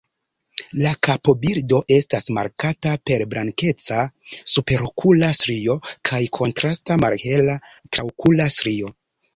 La 0.77 0.93
kapobildo 1.07 1.81
estas 1.97 2.31
markata 2.39 2.95
per 3.11 3.25
blankeca 3.35 4.01
superokula 4.55 5.33
strio 5.43 5.77
kaj 6.11 6.25
kontrasta 6.41 7.03
malhela 7.07 7.61
traokula 7.79 8.55
strio. 8.61 8.95